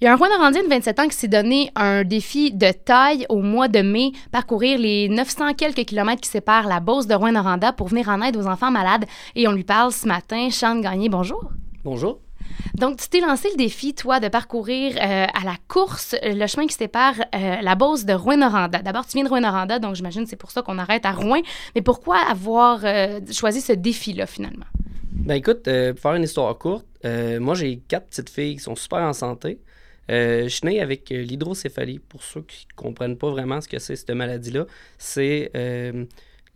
[0.00, 3.26] Il y a un normandien de 27 ans qui s'est donné un défi de taille
[3.28, 7.72] au mois de mai, parcourir les 900 quelques kilomètres qui séparent la Beauce de Rouen-Noranda
[7.72, 9.06] pour venir en aide aux enfants malades.
[9.34, 10.50] Et on lui parle ce matin.
[10.50, 11.50] Chante Gagné, bonjour.
[11.82, 12.20] Bonjour.
[12.74, 16.46] Donc, tu t'es lancé le défi, toi, de parcourir euh, à la course euh, le
[16.46, 18.82] chemin qui sépare euh, la Beauce de Rouen-Noranda.
[18.82, 21.40] D'abord, tu viens de Rouen-Noranda, donc j'imagine que c'est pour ça qu'on arrête à Rouen.
[21.74, 22.82] Mais pourquoi avoir
[23.32, 24.66] choisi ce défi-là, finalement?
[25.10, 29.00] Ben écoute, pour faire une histoire courte, moi, j'ai quatre petites filles qui sont super
[29.00, 29.58] en santé.
[30.10, 31.98] Euh, je suis né avec euh, l'hydrocéphalie.
[31.98, 34.66] Pour ceux qui ne comprennent pas vraiment ce que c'est cette maladie-là,
[34.96, 36.04] c'est euh,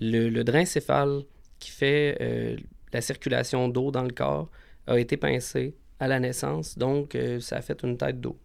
[0.00, 1.22] le, drain céphale
[1.58, 2.56] qui fait
[2.92, 4.48] la circulation d'eau dans le corps
[4.86, 8.38] a été pincé à la naissance, donc ça a fait une tête d'eau.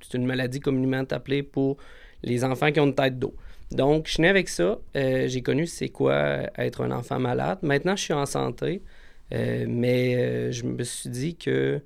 [0.00, 1.76] C'est une maladie communément appelée pour
[2.22, 3.34] les enfants qui ont une tête d'eau.
[3.72, 4.78] Donc, je suis né avec ça.
[4.94, 6.14] j'ai connu c'est quoi
[6.56, 7.58] être un enfant malade.
[7.62, 8.80] Maintenant, je suis en santé,
[9.32, 11.82] mais je me suis dit que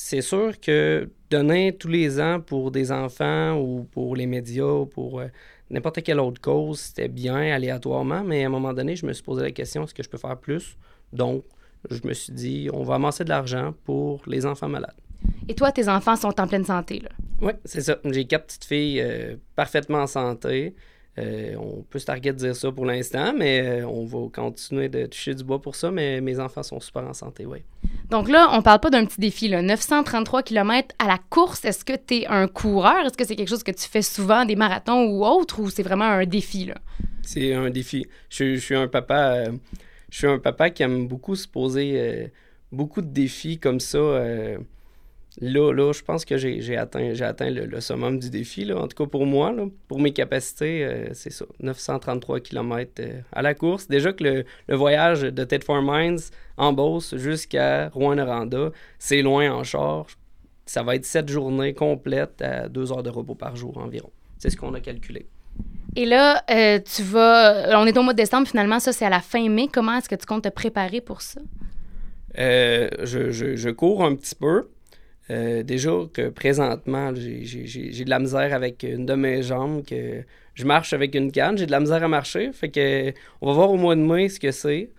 [0.00, 4.86] c'est sûr que donner tous les ans pour des enfants ou pour les médias ou
[4.86, 5.26] pour euh,
[5.70, 9.24] n'importe quelle autre cause, c'était bien aléatoirement, mais à un moment donné, je me suis
[9.24, 10.76] posé la question est-ce que je peux faire plus?
[11.12, 11.42] Donc,
[11.90, 14.94] je me suis dit on va amasser de l'argent pour les enfants malades.
[15.48, 17.10] Et toi, tes enfants sont en pleine santé, là?
[17.40, 17.98] Oui, c'est ça.
[18.04, 20.76] J'ai quatre petites filles euh, parfaitement en santé.
[21.18, 25.06] Euh, on peut se targuer de dire ça pour l'instant, mais on va continuer de
[25.06, 25.90] toucher du bois pour ça.
[25.90, 27.58] Mais mes enfants sont super en santé, oui.
[28.10, 29.62] Donc là, on parle pas d'un petit défi, là.
[29.62, 31.64] 933 km à la course.
[31.64, 33.04] Est-ce que tu es un coureur?
[33.06, 35.82] Est-ce que c'est quelque chose que tu fais souvent, des marathons ou autre, ou c'est
[35.82, 36.76] vraiment un défi, là?
[37.22, 38.06] C'est un défi.
[38.30, 39.34] Je, suis un papa...
[39.34, 39.52] Euh,
[40.10, 42.28] je suis un papa qui aime beaucoup se poser euh,
[42.72, 43.98] beaucoup de défis comme ça.
[45.40, 48.64] Là, là, je pense que j'ai atteint, atteint le, summum du défi.
[48.64, 48.76] Là.
[48.76, 51.44] En tout cas, pour moi, là, pour mes capacités, euh, c'est ça.
[51.60, 53.86] 933 km euh, à la course.
[53.86, 56.18] Déjà que le, le voyage de Ted for Mines
[56.56, 60.16] en Beauce jusqu'à Rouen-Noranda, c'est loin en charge.
[60.66, 64.10] Ça va être sept journées complètes à deux heures de repos par jour environ.
[64.38, 65.26] C'est ce qu'on a calculé.
[65.94, 67.78] Et là, euh, tu vas.
[67.80, 69.68] On est au mois de décembre, finalement, ça, c'est à la fin mai.
[69.72, 71.40] Comment est-ce que tu comptes te préparer pour ça?
[72.36, 74.68] je, je, je, cours un petit peu.
[75.30, 80.24] Euh, déjà que présentement, j'ai de la misère avec une de mes jambes, que
[80.54, 82.50] je marche avec une canne, j'ai de la misère à marcher.
[82.52, 84.90] Fait que on va voir au mois de mai ce que c'est.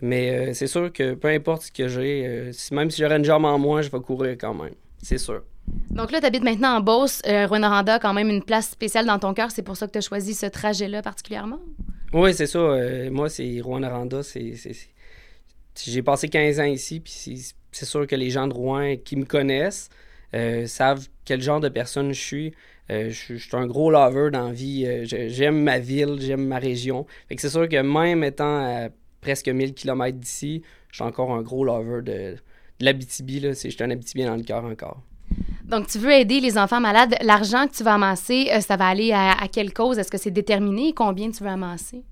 [0.00, 3.24] Mais euh, c'est sûr que peu importe ce que j'ai, euh, même si j'aurais une
[3.24, 4.74] jambe en moins, je vais courir quand même.
[5.02, 5.42] C'est sûr.
[5.90, 7.20] Donc là, tu habites maintenant en Beauce.
[7.24, 9.50] Rwanda a quand même une place spéciale dans ton cœur.
[9.50, 11.58] C'est pour ça que tu as choisi ce trajet-là particulièrement?
[12.12, 12.76] Oui, c'est ça.
[13.10, 14.22] moi, c'est Rwanda.
[14.22, 14.54] C'est,
[15.84, 17.12] j'ai passé 15 ans ici, puis
[17.72, 19.90] c'est sûr que les gens de Rouen qui me connaissent
[20.34, 22.54] euh, savent quel genre de personne je suis.
[22.90, 24.84] Euh, je, suis un gros lover dans la vie.
[24.86, 27.06] Euh, j'aime ma ville, j'aime ma région.
[27.28, 28.88] Fait que c'est sûr que même étant à
[29.20, 32.36] presque 1000 km d'ici, je suis encore un gros lover de,
[32.80, 33.40] de l'Abitibi.
[33.40, 35.02] Je suis un Abitibi dans le cœur encore.
[35.64, 37.14] Donc, tu veux aider les enfants malades.
[37.22, 39.98] L'argent que tu vas amasser, ça va aller à, à quelle cause?
[39.98, 40.94] Est-ce que c'est déterminé?
[40.94, 42.02] Combien tu veux amasser?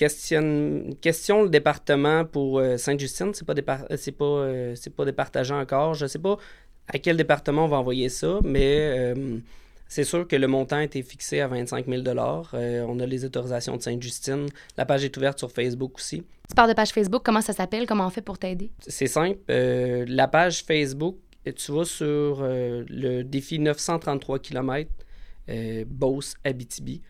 [0.00, 5.04] Question, question le département pour euh, Sainte-Justine, c'est pas, euh, c'est pas, euh, c'est pas
[5.04, 5.92] départagé encore.
[5.92, 6.38] Je sais pas
[6.88, 9.14] à quel département on va envoyer ça, mais
[9.88, 13.76] c'est sûr que le montant a été fixé à 25 000 On a les autorisations
[13.76, 14.46] de Sainte-Justine.
[14.78, 16.22] La page est ouverte sur Facebook aussi.
[16.48, 17.86] Tu parles de page Facebook, comment ça s'appelle?
[17.86, 18.70] Comment on fait pour t'aider?
[18.88, 19.38] C'est simple.
[19.48, 24.90] la page Facebook, tu vas sur le défi 933 km
[25.46, 27.02] Beauce-Abitibi.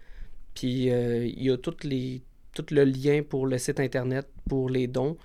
[0.54, 2.20] Puis il y a toutes les
[2.52, 5.16] tout le lien pour le site Internet, pour les dons.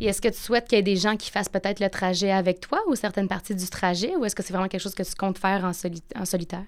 [0.00, 2.30] Et est-ce que tu souhaites qu'il y ait des gens qui fassent peut-être le trajet
[2.30, 5.02] avec toi ou certaines parties du trajet, ou est-ce que c'est vraiment quelque chose que
[5.02, 5.72] tu comptes faire en,
[6.20, 6.64] en solitaire?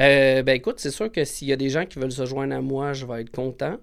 [0.00, 2.54] Euh, ben écoute, c'est sûr que s'il y a des gens qui veulent se joindre
[2.54, 3.76] à moi, je vais être content.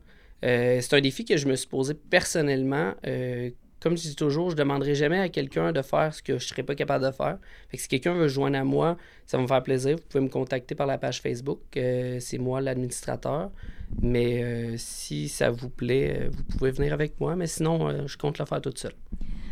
[0.43, 2.93] Euh, c'est un défi que je me suis posé personnellement.
[3.05, 3.49] Euh,
[3.81, 6.45] comme je dis toujours, je ne demanderai jamais à quelqu'un de faire ce que je
[6.45, 7.37] ne serais pas capable de faire.
[7.69, 9.97] Fait que si quelqu'un veut se joindre à moi, ça va me faire plaisir.
[9.97, 11.59] Vous pouvez me contacter par la page Facebook.
[11.73, 13.51] c'est moi l'administrateur.
[14.01, 18.07] Mais euh, si ça vous plaît, euh, vous pouvez venir avec moi, mais sinon, euh,
[18.07, 18.93] je compte le faire toute seule.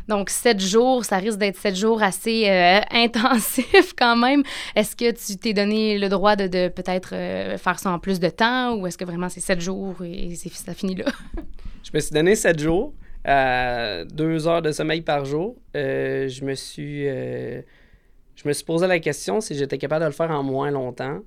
[0.07, 2.49] Donc, sept jours, ça risque d'être sept jours assez
[2.91, 4.43] intensifs quand même.
[4.75, 7.09] Est-ce que tu t'es donné le droit de, peut-être
[7.57, 10.51] faire ça en plus de temps ou est-ce que vraiment c'est sept jours et c'est,
[10.51, 11.05] ça finit là?
[11.83, 12.93] je me suis donné sept jours,
[13.25, 15.55] deux heures de sommeil par jour.
[15.73, 17.05] je me suis...
[17.05, 21.21] je me suis posé la question si j'étais capable de le faire en moins longtemps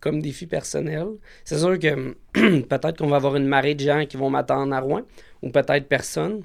[0.00, 1.06] comme défi personnel.
[1.44, 2.14] C'est sûr que
[2.62, 5.02] peut-être qu'on va avoir une marée de gens qui vont m'attendre à Rouen,
[5.42, 6.42] ou peut-être personne.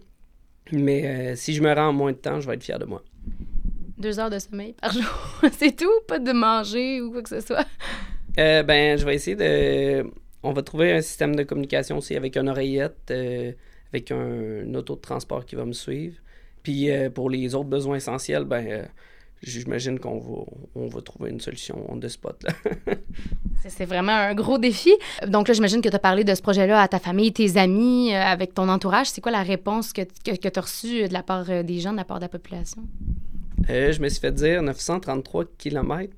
[0.72, 2.86] Mais euh, si je me rends en moins de temps, je vais être fier de
[2.86, 3.04] moi.
[3.98, 5.92] Deux heures de sommeil par jour, c'est tout?
[6.08, 7.66] Pas de manger ou quoi que ce soit?
[8.38, 10.10] Euh, ben, je vais essayer de...
[10.44, 13.52] On va trouver un système de communication aussi avec une oreillette, euh,
[13.92, 16.16] avec un, auto de transport qui va me suivre.
[16.64, 18.88] Puis pour les autres besoins essentiels, ben
[19.42, 20.44] j'imagine qu'on va,
[20.76, 22.46] on va trouver une solution on the spot.
[23.68, 24.94] C'est vraiment un gros défi.
[25.28, 28.14] Donc là, j'imagine que tu as parlé de ce projet-là à ta famille, tes amis,
[28.14, 29.08] euh, avec ton entourage.
[29.08, 31.80] C'est quoi la réponse que, que, que tu as reçue de la part euh, des
[31.80, 32.84] gens, de la part de la population?
[33.70, 36.14] Euh, je me suis fait dire 933 km.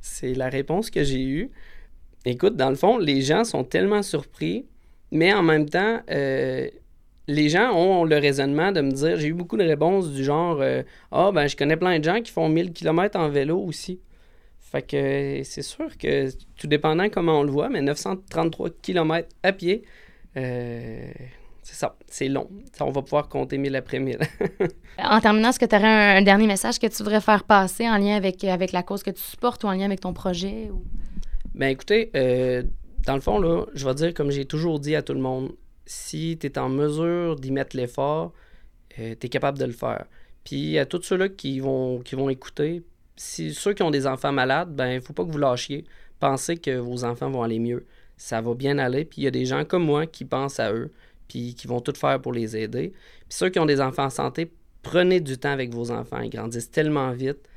[0.00, 1.50] C'est la réponse que j'ai eue.
[2.24, 4.66] Écoute, dans le fond, les gens sont tellement surpris,
[5.10, 6.00] mais en même temps,
[7.28, 10.60] les gens ont le raisonnement de me dire, j'ai eu beaucoup de réponses du genre,
[10.60, 14.00] euh, ah ben je connais plein de gens qui font 1000 km en vélo aussi.
[14.60, 19.52] Fait que c'est sûr que, tout dépendant comment on le voit, mais 933 km à
[19.52, 19.82] pied,
[20.36, 21.12] euh,
[21.62, 22.48] c'est ça, c'est long.
[22.72, 24.18] Ça, on va pouvoir compter 1000 après 1000.
[24.98, 27.98] en terminant, est-ce que tu aurais un, dernier message que tu voudrais faire passer en
[27.98, 30.70] lien avec, avec la cause que tu supportes ou en lien avec ton projet?
[30.72, 30.82] Ou...
[31.54, 32.62] Ben écoutez, euh,
[33.06, 35.52] dans le fond, là, je vais dire comme j'ai toujours dit à tout le monde,
[35.86, 38.32] si tu es en mesure d'y mettre l'effort,
[38.98, 40.06] euh, tu es capable de le faire.
[40.44, 42.82] Puis à tous ceux-là qui vont, qui vont écouter,
[43.16, 45.84] si ceux qui ont des enfants malades, ben il faut pas que vous lâchiez.
[46.18, 47.86] Pensez que vos enfants vont aller mieux.
[48.16, 49.04] Ça va bien aller.
[49.04, 50.90] Puis il y a des gens comme moi qui pensent à eux,
[51.28, 52.92] puis qui vont tout faire pour les aider.
[53.28, 54.50] Puis ceux qui ont des enfants en santé,
[54.82, 56.20] prenez du temps avec vos enfants.
[56.20, 57.48] Ils grandissent tellement vite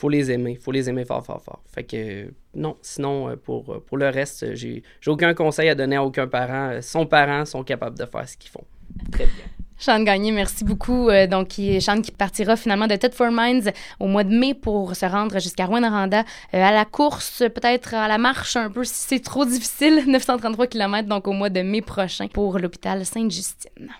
[0.00, 0.56] faut les aimer.
[0.56, 1.62] faut les aimer fort, fort, fort.
[1.66, 5.96] Fait que non, sinon, euh, pour, euh, pour le reste, j'ai aucun conseil à donner
[5.96, 6.70] à aucun parent.
[6.70, 8.64] Euh, son parent sont capables de faire ce qu'ils font.
[9.12, 9.44] Très bien.
[9.76, 11.08] Sean Gagné, merci beaucoup.
[11.30, 15.06] donc, Sean qui partira finalement de Ted for Minds au mois de mai pour se
[15.06, 19.46] rendre jusqu'à Rouen-Noranda à la course, peut-être à la marche un peu si c'est trop
[19.46, 23.90] difficile, 933 km, donc au mois de mai prochain pour l'hôpital Sainte-Justine.